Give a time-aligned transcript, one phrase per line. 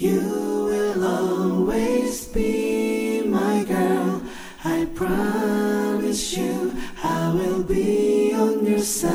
[0.00, 4.20] You will always be my girl.
[4.62, 6.70] I promise you
[7.02, 9.10] I will be on your side.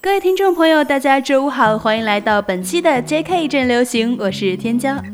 [0.00, 5.13] 各位听众朋友，大家周五好，欢迎来到本期的 JK 正流行，我是天骄。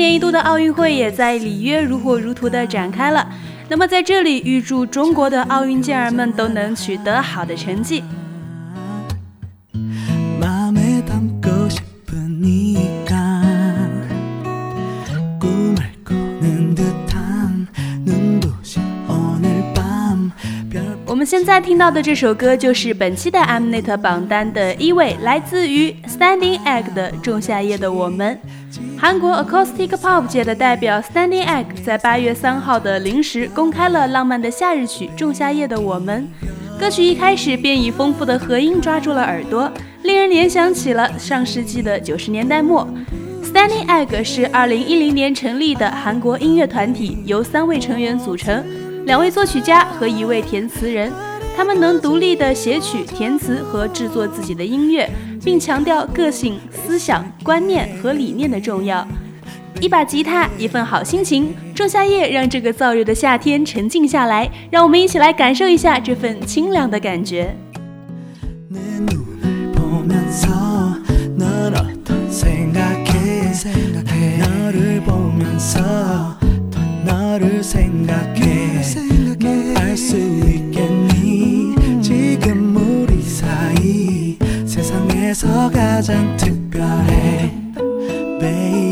[0.00, 3.28] 一年一度的奥运会也在里约如火如荼的展开了。
[3.68, 8.02] 那么在这里，预祝中国的奥运健儿们都能取得好的成绩。
[21.30, 28.36] 现在听到的这首歌就是本期的 Mnet 榜单的一位，来自于 Standing Egg 的《仲夏夜的我们》。
[28.98, 36.28] 韩国 Acoustic Pop 界的代表 Standing Egg 在八月三号的零时公开了浪漫的夏日曲《仲夏夜的我们》。
[36.80, 39.70] 歌曲一开始便以丰富的和音抓住了耳朵，
[40.02, 42.84] 令人联想起了上世纪的九十年代末。
[43.44, 48.64] Standing Egg 是二零一零年成立的韩国音乐团体，由三位成员组成，
[49.09, 51.11] 两位作曲家和一位填词人。
[51.57, 55.09] 他们能独立的写曲、填词和制作自己的音乐，
[55.41, 59.07] 并强调个性、思想、观念和理念的重要。
[59.79, 64.51] 一把吉他，一份好心情，仲夏夜让这个燥热的夏天沉静下来。
[64.69, 67.55] 让我们一起来感受一下这份清凉的感觉。
[68.69, 69.71] 내 눈을
[75.01, 76.35] 보면서
[77.10, 77.30] 생각해.
[77.40, 78.82] 너를 생각해.
[79.38, 81.74] 넌알수 있겠니?
[82.02, 87.52] 지금 우리 사이 세상에서 가장 특별해.
[88.40, 88.89] Baby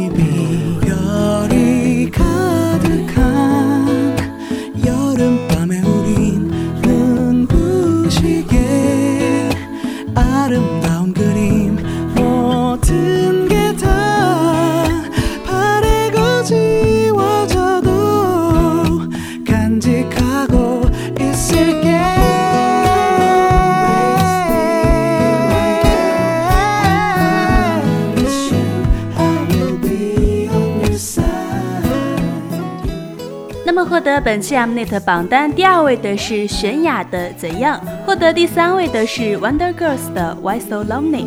[34.21, 41.25] 本期 Mnet 榜单第二位的是泫雅的《怎样》，获得第三位的是 Wonder Girls 的《Why So Lonely》。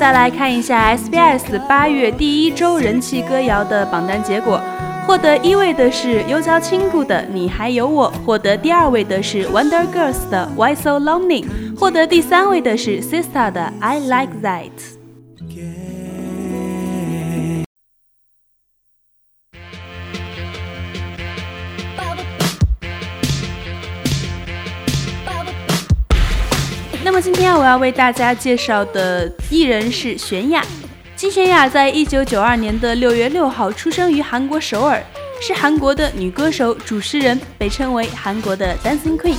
[0.00, 4.58] 再来看一下 SBS 八月第一周人气歌谣的榜单结果。
[5.06, 11.44] 获得一位的是优娇亲故的《你还有我》，获得第二位的是 Wonder Girls 的《Why So Lonely》，
[11.78, 14.70] 获得第三位的是 Sister 的《I Like That》。
[27.20, 30.64] 今天我要为大家介绍的艺人是泫雅。
[31.14, 35.02] 金泫雅在一九九二年的六月六号出生于韩国首尔，
[35.38, 39.36] 是韩国的女歌手、主持人，被称为韩国的 Dancing Queen。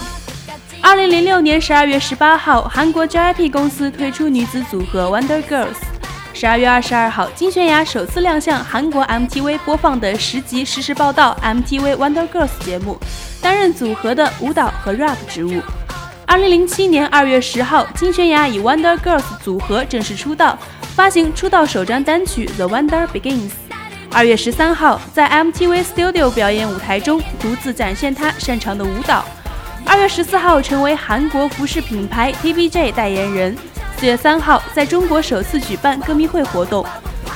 [0.79, 5.77] 二零零六年十二月十八号，韩国 JYP 公司推出女子组合 Wonder Girls。
[6.35, 12.99] 十二月二十二号，金泫雅首次亮相韩国 MTV 播放的十集实时报道 MTV Wonder Girls 节目，
[13.41, 15.59] 担任组合的舞蹈和 rap 职务。
[16.31, 20.57] 二零零七年二月十号，金泫雅以 Wonder Girls 组合正式出道，
[20.95, 23.49] 发行出道首张单曲《The Wonder Begins》。
[24.13, 29.25] 二月十三号，在 MTV Studio 表演舞台中，独自展现她擅长的舞蹈。
[29.85, 33.57] 二月十四号，成为韩国服饰品牌 TBJ 代言人。
[33.97, 36.85] 四月三号，在中国首次举办歌迷会活动。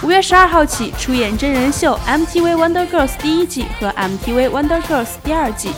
[0.04, 5.72] 五月十二号起，出演真人秀 MTV Wonder Girls 第一季和 MTV Wonder Girls 第二季。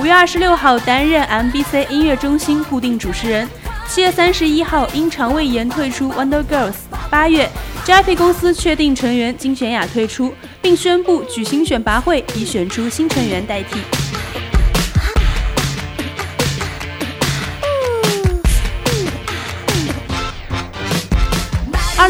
[0.00, 3.48] 五月二十六号担任 MBC 音乐中心固定主持人。
[3.88, 6.74] 七月三十一号因肠胃炎退出 Wonder Girls。
[7.10, 7.48] 八月
[7.84, 14.01] ，JYP 公司确定成员金泫雅退出，并宣布举行选拔会，以选出新成员代替。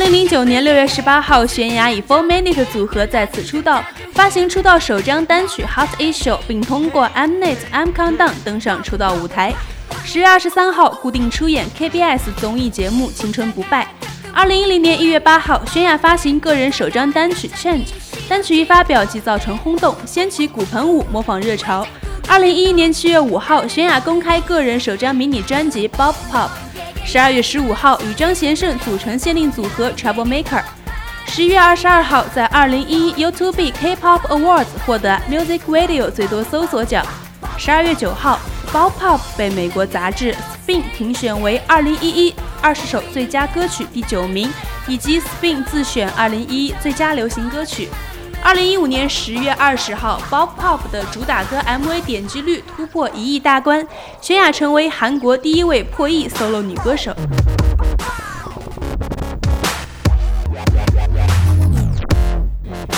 [0.02, 9.54] 零零九年六月十八号，泫雅以 Four Minute 组合再次出道，发行出道首张单曲《Hot Issue》，并通过 Mnet M Countdown 登上出道舞台。
[10.04, 13.84] 十月二十三号，固定出演 KBS 综艺节目《青春不败》。
[14.34, 17.86] 二零一零年一月八号，泫雅发行个人首张单曲《Change》，
[18.28, 21.86] 单曲一发表即造成轰动，掀起骨盆舞模仿热潮。
[22.26, 26.48] 二零一一年七月五号，泫雅公开个人首张迷你专辑《Bob Pop》。
[27.04, 30.62] 十二月十五号，与张贤胜组成限定组合 Trouble Maker。
[31.26, 37.04] 十一月二十二号，在二零一一 YouTube K-pop Awards 获得 Music Video 最多搜索奖。
[37.58, 38.40] 十二月九号。
[38.74, 40.32] 《Bob Pop》被美国杂志
[40.66, 44.50] 《Spin》评选为二零一一二十首最佳歌曲第九名，
[44.86, 47.90] 以及《Spin》自选二零一一最佳流行歌曲。
[48.44, 53.86] 二零一五年十月二十号，《Bob Pop》的主打歌 MV 点击率突破一亿大关，
[54.20, 57.14] 泫雅成为韩国第一位破亿 solo 女歌手。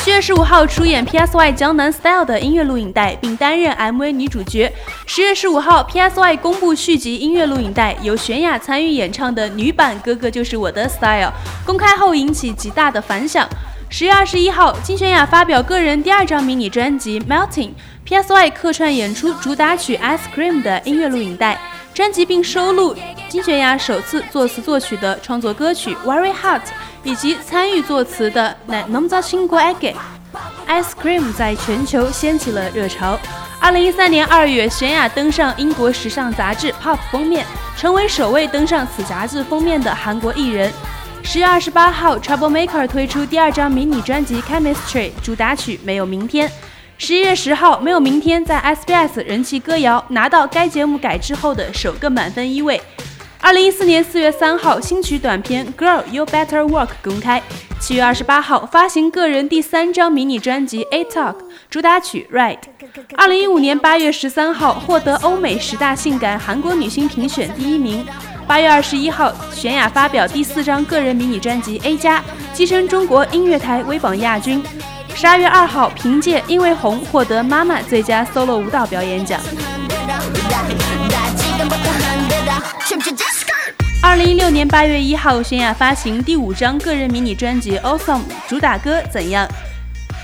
[0.02, 4.72] 七月十五号出演 PSY 江南 Style 的音乐录影带，并担任 MV 女主角。
[5.06, 11.28] 十月十五号，PSY 公布续集音乐录影带，由泫雅参与演唱的女版《哥哥就是我的 Style》
[11.66, 13.46] 公开后引起极大的反响。
[13.96, 17.70] 十月二十一号，金泫雅发表个人第二张迷你专辑《Melting》
[18.04, 21.56] ，PSY 客串演出主打曲《Ice Cream》的音乐录影带。
[21.94, 22.92] 专辑并收录
[23.28, 26.62] 金泫雅首次作词作曲的创作歌曲《Very Hot》。
[27.04, 29.94] 以及参与作词的《那农家青果爱给》
[30.66, 33.16] ，Ice Cream 在全球掀起了热潮。
[33.60, 37.46] 二零一三年二月，泫雅登上英国时尚杂志 Pop 封面，
[37.76, 40.72] 成为首位登上此杂志封面的韩国艺人。
[41.24, 46.48] 十月二十八号，Trouble Maker 推出第二张迷你专辑《Chemistry》，主打曲《没有明天》。
[46.96, 52.80] 十一月十号，《没有明天》在 SBS 人气歌谣拿到该节目改制后的首个满分一位。
[53.40, 57.42] 二零一四年四月三号，新曲短片《Girl You Better Work》公开。
[57.80, 61.34] 七月二十八号，发行个人第三张迷你专辑《A Talk》，
[61.68, 62.58] 主打曲《Right》。
[63.16, 68.06] 二零一五年八月十三号，获得欧美十大性感韩国女星评选第一名。
[68.46, 72.20] 八月二十一号，泫雅发表第四张个人迷你专辑《A 加》，
[72.54, 74.62] 跻身中国音乐台微榜亚军。
[75.14, 79.40] 十二月二号，凭借《因为红》获得妈妈最佳 solo 舞蹈表演奖。
[84.02, 89.46] 二零一六年八月一号，泫雅发行第五张个人迷你专辑《Awesome》，主打歌《怎样》。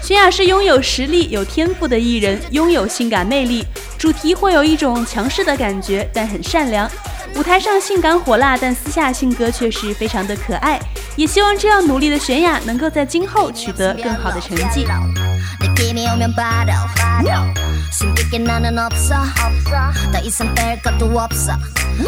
[0.06, 3.64] 泫雅是拥有实力、有天赋的艺人，拥有性感魅力，
[3.98, 6.90] 主题会有一种强势的感觉，但很善良。
[7.35, 10.79] 舞台上性感火辣，但私下性格却是非常的可爱。
[11.15, 14.85] 也希望这样努力的泫雅能够在今后取得更好的成绩。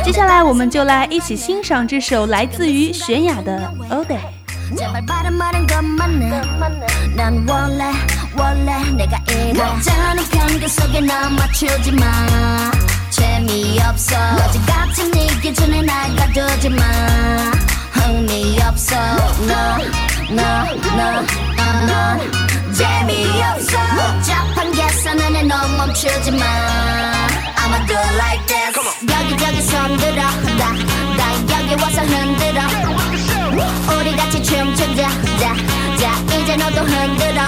[0.03, 4.17] 接下来，我们就来一起欣赏这首来自于泫雅的《All Day》。
[4.75, 7.85] 제발 바람 많은 것만 해난 원래
[8.35, 12.03] 원래 내가 이래 너잖은 편견 속에 나 맞추지 마
[13.46, 14.14] 재미없어.
[14.16, 16.82] 어제같은 네 기준에 날 가두지 마.
[17.92, 18.94] 흥미 없어.
[20.30, 21.12] 너너너너.
[22.72, 23.78] 재미없어.
[23.96, 26.44] 복잡한 계산은 너 멈추지 마.
[27.56, 28.78] I'ma do like this.
[29.10, 30.22] 여기저기 손들어.
[30.58, 30.72] 나,
[31.16, 32.62] 나 여기 와서 흔들어.
[33.98, 35.08] 우리 같이 춤추자.
[35.40, 35.54] 자,
[35.98, 36.04] 자
[36.36, 37.42] 이제 너도 흔들어.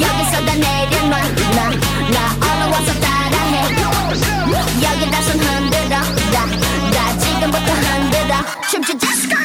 [0.00, 1.16] 여기서 다 내려놔
[1.54, 1.70] 나,
[2.10, 3.25] 나 얼른 와서 따라해
[4.82, 5.98] 여기다 손 흔들어
[6.32, 6.46] 나,
[6.90, 8.34] 나 지금부터 흔들어
[8.70, 9.35] 춤추자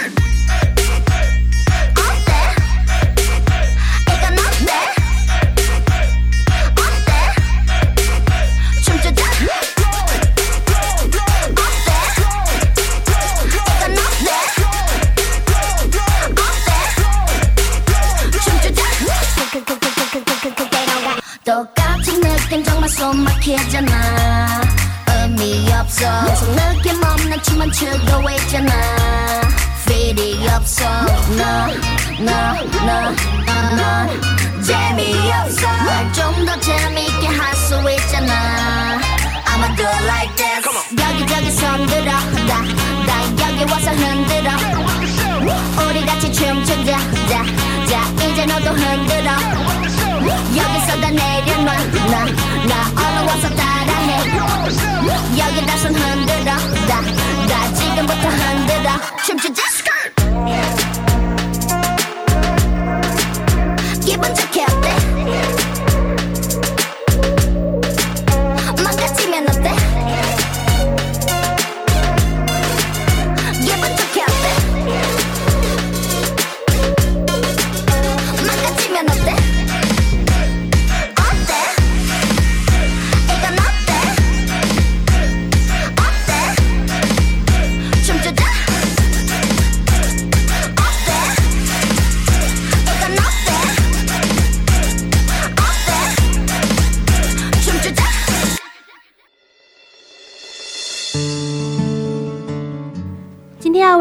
[55.42, 57.02] 여기 다 손 흔들어 나,
[57.48, 58.92] 나 지금부터 흔들어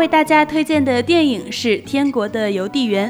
[0.01, 3.07] 为大家推荐的电影是《天国的邮递员》。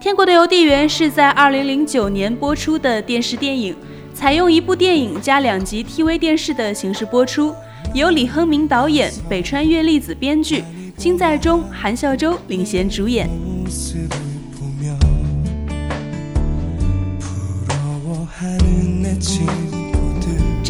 [0.02, 3.76] 《天国的邮递员》是在2009年播出的电视电影，
[4.14, 7.54] 采用一部电影加两集 TV 电视的形式播出，
[7.92, 10.64] 由李亨民导演，北川月粒子编剧，
[10.96, 13.28] 金在中、韩孝周领衔主演。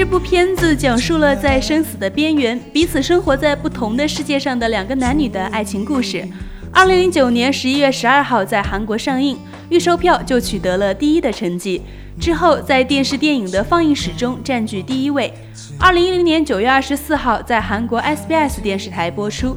[0.00, 6.26] 这部片子讲述了在生死的边缘，彼此生活在不同的世界上的两个男女的爱情故事。
[6.73, 9.37] 二零零九年十一月十二号在韩国上映，
[9.69, 11.83] 预售票就取得了第一的成绩。
[12.19, 15.30] 之后在电视电影的放映史中占据第一位。
[15.78, 19.54] 二零一零年九月二十四号在韩国 SBS 电视台播出。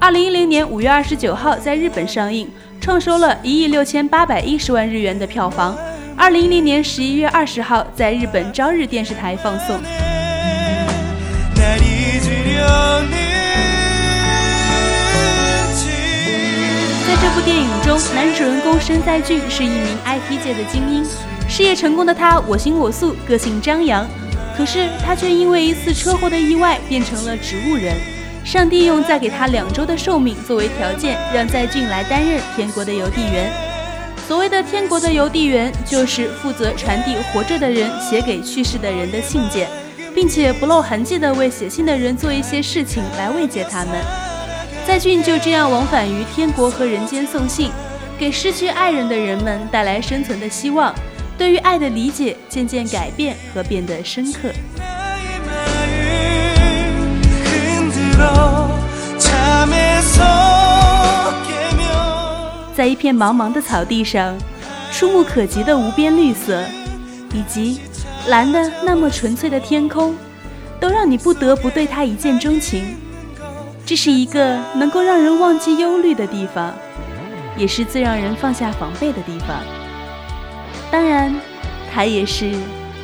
[0.00, 2.48] 二零一零年五月二十九号在日本上映，
[2.80, 5.78] 创收了一亿六千八百一十万日元的票房。
[6.18, 9.78] 二零一零年十一月二十号，在日本朝日电视台放送。
[17.06, 21.04] 在这部电影中，男主人公申在俊是一名 IT 界的精英，
[21.48, 24.06] 事业成功的他我行我素，个性张扬。
[24.56, 27.94] 可是他却因为一次车祸的意外变成了植物人。
[28.42, 33.65] 上帝用再给他两周的寿命作为条件，让在俊来担任天国的邮递员。
[34.26, 39.68] 所谓的天国的邮递员，就是负责传递活着的人写给去世的人的信件，
[40.12, 43.94] 并且不露痕迹地为写信的人做一些事情来慰藉他们。
[44.84, 47.70] 在俊就这样往返于天国和人间送信，
[48.18, 50.92] 给失去爱人的人们带来生存的希望，
[51.38, 54.50] 对于爱的理解渐渐改变和变得深刻。
[62.76, 64.36] 在一片茫茫的草地上，
[64.92, 66.62] 触目可及的无边绿色，
[67.32, 67.80] 以及
[68.28, 70.14] 蓝的那么纯粹的天空，
[70.78, 72.94] 都让你不得不对它一见钟情。
[73.86, 76.74] 这是一个能够让人忘记忧虑的地方，
[77.56, 79.62] 也是最让人放下防备的地方。
[80.90, 81.34] 当然，
[81.90, 82.50] 它也是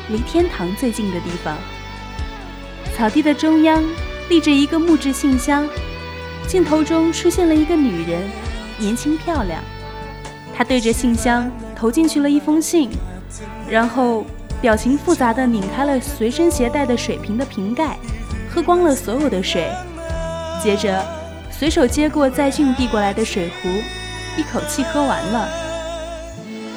[0.09, 1.57] 离天堂最近的地方。
[2.95, 3.83] 草地的中央
[4.29, 5.67] 立着一个木质信箱，
[6.45, 8.21] 镜头中出现了一个女人。
[8.83, 9.63] 年轻漂亮，
[10.53, 12.89] 他对着信箱投进去了一封信，
[13.69, 14.25] 然后
[14.61, 17.97] 表情复杂的拧开了随身携带的水瓶的瓶盖，
[18.53, 19.71] 喝光了所有的水，
[20.61, 21.01] 接着
[21.49, 23.69] 随手接过在俊递过来的水壶，
[24.37, 25.47] 一口气喝完了。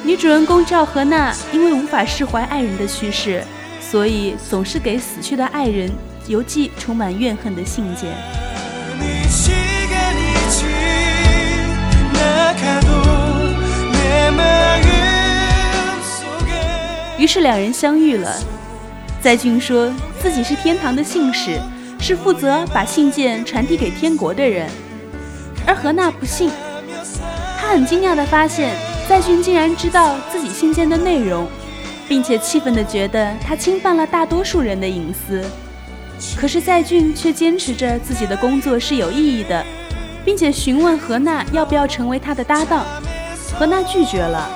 [0.05, 3.43] 女主人公赵和娜因为无法释怀爱人的去世，
[3.81, 5.91] 所以总是给死去的爱人
[6.27, 8.15] 邮寄充满怨恨的信件。
[17.17, 18.33] 于是两人相遇了。
[19.19, 21.59] 在俊说自己是天堂的信使，
[21.99, 24.69] 是负责把信件传递给天国的人，
[25.65, 26.51] 而何娜不信。
[27.59, 28.75] 他很惊讶地发现，
[29.09, 31.47] 在俊竟然知道自己信件的内容，
[32.07, 35.43] 并且气愤地觉得他侵犯了大多数人的隐私。
[36.39, 39.65] 可是在俊却坚持着自己的工作是有意义的，
[40.23, 42.85] 并且询问何娜要不要成为他的搭档。
[43.57, 44.47] 何娜拒绝了。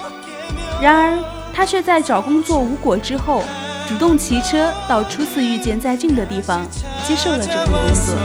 [0.80, 1.41] 然而。
[1.62, 3.44] 他却在找工作无果之后，
[3.88, 6.66] 主动骑车到初次遇见在俊的地方，
[7.08, 8.16] 接受了这份工作。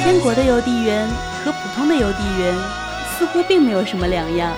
[0.00, 1.08] 天国的邮递员
[1.44, 2.54] 和普通的邮递员
[3.18, 4.52] 似乎并没有什么两样。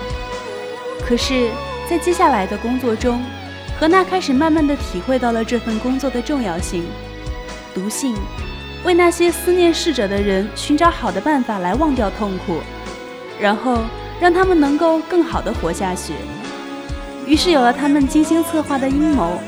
[1.02, 1.48] 可是，
[1.88, 3.22] 在接下来的工作中，
[3.78, 6.84] 何娜开始慢慢的体会到了这份工作的重要性。
[7.74, 8.14] 读信，
[8.84, 12.58] 为那些思念逝者的人寻找好的办法来忘掉痛苦，
[13.40, 13.78] 然后。
[14.20, 16.12] 让他们能够更好的活下去。
[17.26, 19.38] 于是有了他们精心策划的阴谋：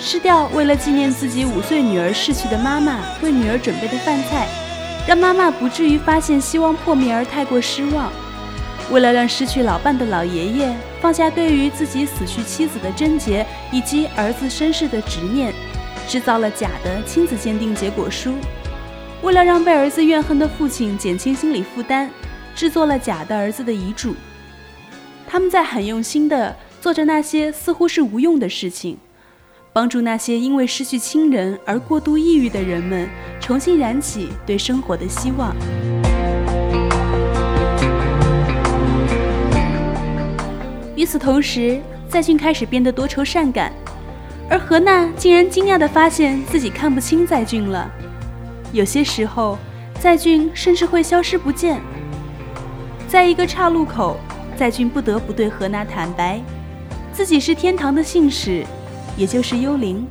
[0.00, 4.48] 失掉为了纪念自己五岁女儿逝去的妈妈为女儿准备的饭菜，
[5.06, 8.10] 让妈妈不至于发现希望破灭而太过失望；
[8.90, 15.52] 为了让失去老伴的老爷爷放下对于自己死去妻子的贞洁以及儿子身世的执念，
[16.08, 18.32] 制造了假的亲子鉴定结果书；
[19.22, 22.10] 为了让被儿子怨恨的父亲减轻心理负担。
[22.54, 24.14] 制作了假的儿子的遗嘱，
[25.26, 28.98] 他们在很用心地做着那些似乎是无用的事情，
[29.72, 33.08] 帮助那些因为失去亲人而过度抑郁的人们
[33.40, 35.56] 重新燃起对生活的希望。
[40.94, 43.72] 与此同时，在俊开始变得多愁善感，
[44.48, 47.90] 而何娜竟然惊讶地发现自己看不清在俊了。
[48.72, 49.58] 有些时候，
[49.98, 51.80] 在俊甚至会消失不见。
[53.12, 54.16] 在一个岔路口，
[54.56, 56.40] 在俊不得不对何娜坦白，
[57.12, 58.64] 自己是天堂的信使，
[59.18, 60.06] 也就是幽灵。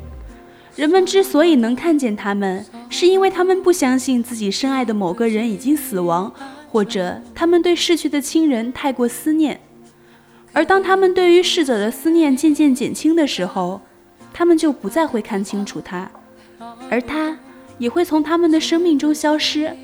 [0.76, 6.32] 人们之所以能看见他们，是因为他们不相信自己深爱的某个人已经死亡，
[6.70, 9.60] 或者他们对逝去的亲人太过思念。
[10.54, 13.82] 而当他们对于逝者的思念渐渐减轻的时候，
[14.32, 16.12] 他们就不再会看清楚他，
[16.88, 17.40] 而他
[17.80, 19.76] 也会从他们的生命中消失。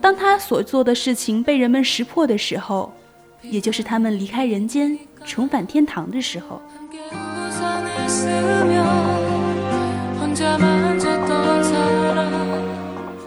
[0.00, 2.92] 当他所做的事情被人们识破的时候，
[3.42, 6.60] 也就是他们离开人间、重返天堂的时候。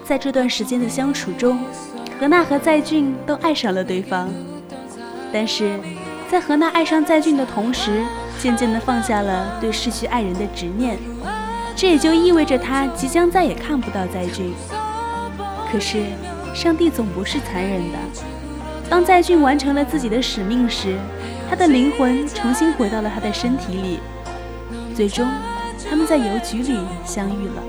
[0.03, 1.59] 在这段时间的相处中，
[2.19, 4.29] 何娜和在俊都爱上了对方，
[5.31, 5.79] 但是
[6.29, 8.03] 在何娜爱上在俊的同时，
[8.39, 10.97] 渐渐地放下了对逝去爱人的执念，
[11.75, 14.53] 这也就意味着他即将再也看不到在俊。
[15.71, 16.03] 可是，
[16.53, 17.97] 上帝总不是残忍的，
[18.87, 20.95] 当在俊完成了自己的使命时，
[21.49, 23.99] 他的灵魂重新回到了他的身体里，
[24.95, 25.27] 最终，
[25.89, 27.63] 他们在邮局里相遇了。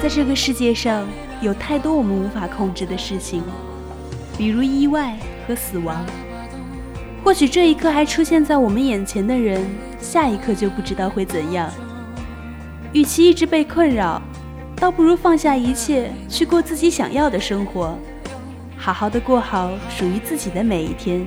[0.00, 1.04] 在这个世界上，
[1.42, 3.42] 有太多我们无法控制的事情，
[4.38, 6.04] 比如意外和死亡。
[7.24, 9.62] 或许这一刻还出现在我们眼前的人，
[10.00, 11.68] 下一刻就不知道会怎样。
[12.92, 14.20] 与其一直被困扰，
[14.76, 17.96] 倒不如放下一切，去过自己想要的生活，
[18.76, 21.26] 好好的过好属于自己的每一天，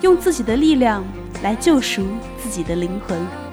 [0.00, 1.04] 用自己的力量。
[1.40, 2.04] 来救赎
[2.36, 3.47] 自己的灵魂。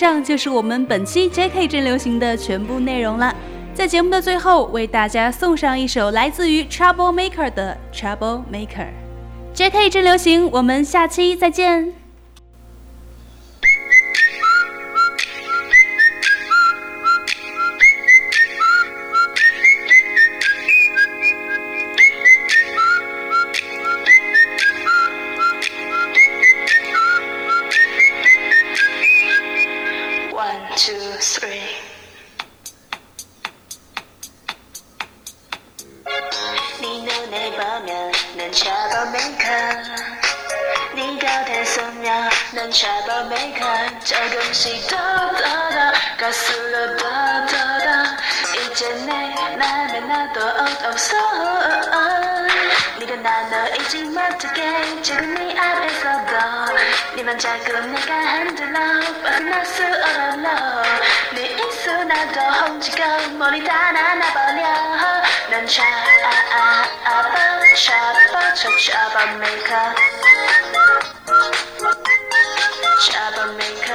[0.00, 1.68] 上就是我们本期 J.K.
[1.68, 3.36] 真流行的全部内容了。
[3.74, 8.88] 在节目的最后，为大家送上一首来自于 Trouble Maker 的 Trouble Maker。
[9.52, 9.90] J.K.
[9.90, 11.99] 真流行，我们下期再见。
[57.30, 60.82] 만 자꾸 내가 흔들러 벗어날 수 없어
[61.32, 64.64] 네 입술 나도 훔치고 머리 다 나나버려
[65.48, 69.94] 난 샤아아 아빠 샤바 샤바 메이커
[73.00, 73.89] 샤바 메이커 샤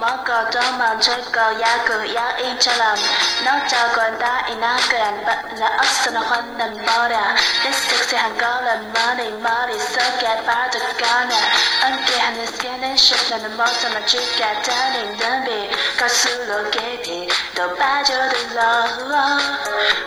[0.00, 2.96] 먹고 도망칠 거야 그 여인처럼
[3.44, 5.22] 너 저건 다 이나그란
[5.58, 7.18] 나 어서 너 혼난 버려
[7.62, 11.34] 내 섹시한 걸음 머리 머릿속에 빠져가네
[11.82, 18.62] 함께하는 스캔은 쉽다는 모습만 죽겠다는 눈빛 가슴으로 깊이 또 빠져들어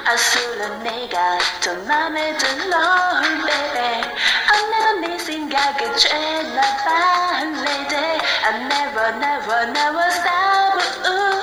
[0.05, 4.01] 아술은 네가 더 맘에 들어 baby
[4.49, 11.38] I'm never 네 생각에 죄나 봐 lady I never never never stop ooh.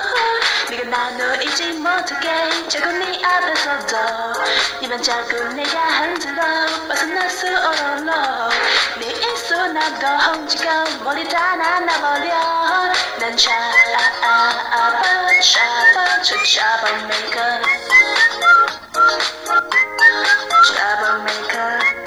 [0.68, 3.96] 네가 나를 잊지 못하게 자꾸 네 앞에서도
[4.82, 6.42] 네만 자꾸 내가 흔들어
[6.88, 8.50] 벗어날 수 없어
[8.98, 14.66] 네 입술 나도 훔치고 머리 다 날라버려 난 잡아
[15.40, 15.86] 잡아
[16.22, 17.60] troublemaker troublemaker
[20.64, 21.99] troublemaker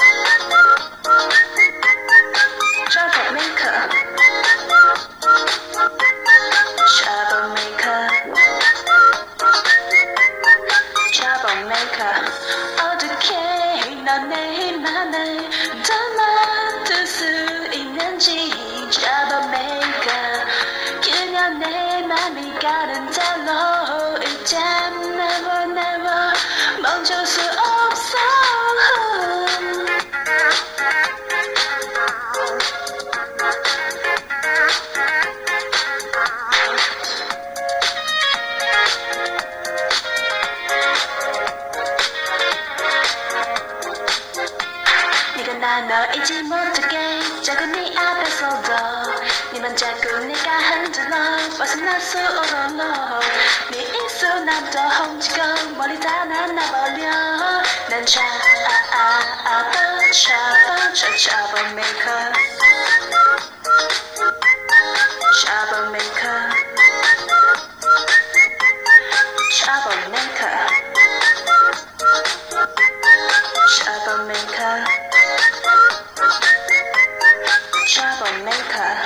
[49.64, 53.20] 하지만 자꾸 네가 흔들어 벗어나서 오롤러
[53.70, 57.10] 네 입술 남도 훔치고 머리 다 날라버려
[57.88, 59.72] 난 차아아아버
[60.12, 62.32] 차버 차차버 메이커
[65.42, 66.20] 차버 메이커
[69.56, 70.40] 차버 메이커
[73.72, 75.04] 차버 메이커
[77.94, 79.03] 잡아 메이커